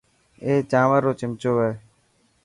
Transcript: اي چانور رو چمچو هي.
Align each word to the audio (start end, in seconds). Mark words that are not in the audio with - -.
اي 0.43 0.53
چانور 0.71 1.01
رو 1.05 1.11
چمچو 1.19 1.51
هي. 1.61 1.71